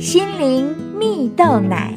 [0.00, 1.94] 心灵蜜豆奶。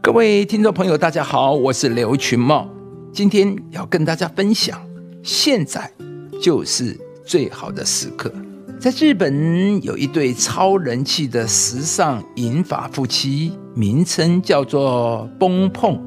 [0.00, 2.66] 各位听众朋友，大家好，我是刘群茂，
[3.12, 4.80] 今天要跟大家分享，
[5.22, 5.92] 现在
[6.40, 8.32] 就是最好的时刻。
[8.80, 16.00] 在日本有一对超人气的时尚银发夫妻，名称叫做崩碰。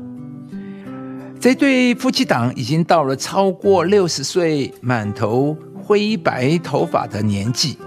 [1.39, 7.77] 这对夫妻档已经到了超过六十岁、满头灰白头发的年纪，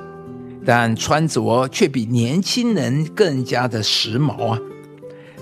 [0.64, 4.58] 但穿着却比年轻人更加的时髦啊！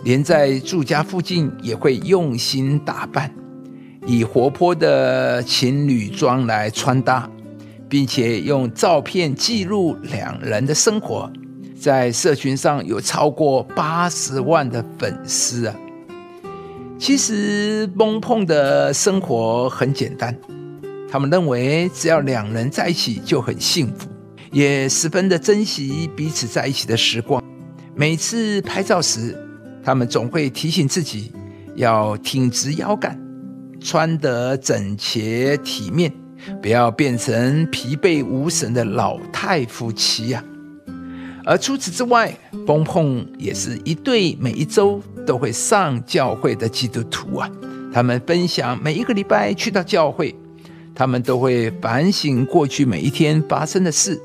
[0.04, 3.32] 连在住家附近也会用心打扮，
[4.06, 7.28] 以活泼的情侣装来穿搭。
[7.88, 11.30] 并且用照片记录两人的生活，
[11.78, 15.76] 在社群上有超过八十万的粉丝啊。
[16.98, 20.34] 其实崩碰的生活很简单，
[21.10, 24.08] 他们认为只要两人在一起就很幸福，
[24.52, 27.42] 也十分的珍惜彼此在一起的时光。
[27.96, 29.36] 每次拍照时，
[29.82, 31.32] 他们总会提醒自己
[31.74, 33.18] 要挺直腰杆，
[33.80, 36.12] 穿得整洁体面。
[36.60, 40.42] 不要变成疲惫无神的老太夫妻呀！
[41.44, 42.36] 而除此之外，
[42.66, 47.48] 崩碰也是一对每一周都会上教会的基督徒啊。
[47.92, 50.34] 他们分享每一个礼拜去到教会，
[50.96, 54.20] 他们都会反省过去每一天发生的事，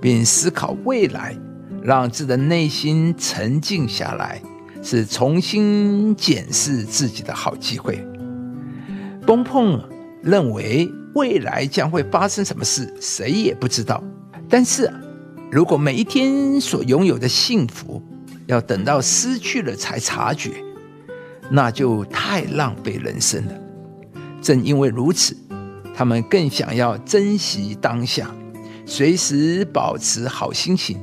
[0.00, 1.36] 并思考未来，
[1.82, 4.40] 让自己的内心沉静下来，
[4.82, 8.06] 是重新检视自己的好机会。
[9.26, 9.82] 崩碰
[10.22, 10.90] 认为。
[11.12, 14.00] 未来将会发生什么事，谁也不知道。
[14.48, 14.88] 但是，
[15.50, 18.00] 如果每一天所拥有的幸福，
[18.46, 20.52] 要等到失去了才察觉，
[21.50, 23.52] 那就太浪费人生了。
[24.40, 25.36] 正因为如此，
[25.96, 28.30] 他们更想要珍惜当下，
[28.90, 30.98] 随时保持好心情，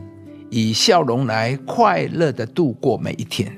[0.50, 3.50] 以笑容来快乐的度过每一天。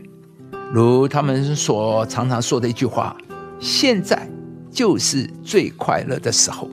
[0.71, 3.17] 如他们所常常说的一句话
[3.59, 4.29] ：“现在。”
[4.71, 6.69] 就是最快乐的时候，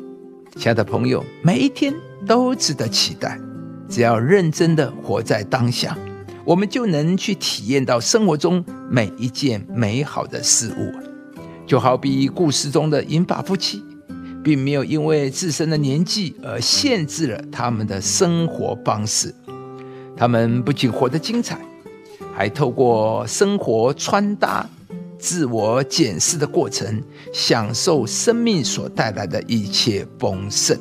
[0.57, 1.95] 亲爱的朋友，每一天
[2.27, 3.41] 都值得期待。
[3.89, 5.97] 只要认真的活在当下，
[6.45, 10.93] 我们就能去体验到生活中每一件美好的事物。
[11.67, 13.83] 就好比故事中的银发夫妻，
[14.47, 19.35] 并没有因为自身的年纪而限制了他们的生活方式。
[20.17, 21.59] 他们不仅活得精彩，
[22.33, 24.65] 还透过生活穿搭。
[25.19, 27.03] 自我检视的过程，
[27.33, 30.79] 享受生命所带来的一切丰盛。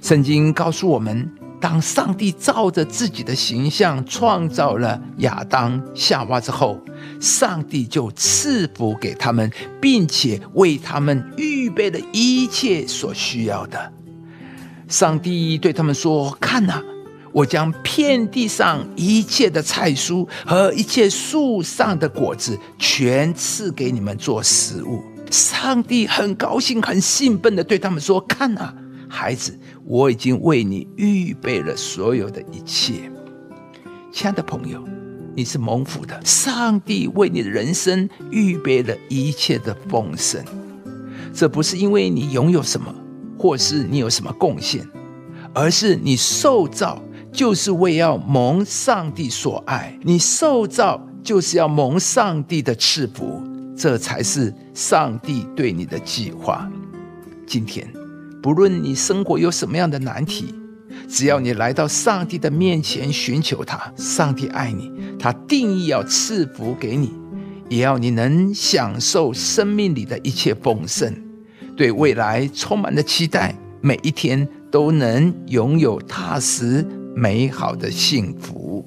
[0.00, 6.80] 圣经告诉我们，当上帝照着自己的形象创造了亚当、夏娃之后，
[7.20, 9.48] 上帝就赐福给他们，
[9.80, 13.92] 并且为他们预备了一切所需要的。
[14.88, 16.82] 上帝对他们说：“看哪。”
[17.32, 25.02] 我将遍地上一切的菜蔬和一切树上的果子，全赐给你们做食物。
[25.30, 28.74] 上帝很高兴、很兴奋地对他们说：“看啊，
[29.08, 33.10] 孩子，我已经为你预备了所有的一切。”
[34.12, 34.86] 亲爱的朋友，
[35.34, 36.20] 你是蒙福的。
[36.26, 40.44] 上帝为你的人生预备了一切的丰盛。
[41.32, 42.94] 这不是因为你拥有什么，
[43.38, 44.86] 或是你有什么贡献，
[45.54, 47.02] 而是你受造。
[47.32, 53.42] 就是为要蒙上帝所爱，你受造就是要蒙上帝的赐福，
[53.74, 56.70] 这才是上帝对你的计划。
[57.46, 57.90] 今天，
[58.42, 60.54] 不论你生活有什么样的难题，
[61.08, 67.14] 只要你来到上帝的面前寻求他，上帝爱你，他定义要赐福给你，
[67.70, 71.10] 也要你能享受生命里的一切丰盛，
[71.76, 76.86] 对未来充满了期待，每一天都能拥有踏实。
[77.14, 78.82] 美好的幸福。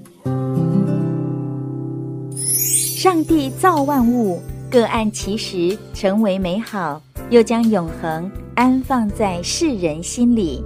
[2.66, 4.42] 上帝造万物，
[4.72, 10.64] 各按其时成为美好，又将永恒安放在世人心里。